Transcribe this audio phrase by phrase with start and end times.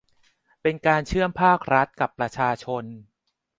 [0.61, 2.83] เป็นการเชื่อมภาครัฐกับประชาชน